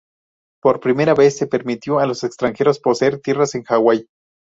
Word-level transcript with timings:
Por 0.63 0.79
primera 0.79 1.13
vez 1.13 1.37
se 1.37 1.45
permitió 1.45 1.99
a 1.99 2.07
los 2.07 2.23
extranjeros 2.23 2.79
poseer 2.79 3.19
tierras 3.19 3.53
en 3.53 3.61
Hawái. 3.65 4.07